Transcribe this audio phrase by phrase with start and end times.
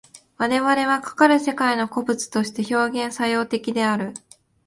[0.37, 4.15] 我々はかかる世界の個物として表現作用的である。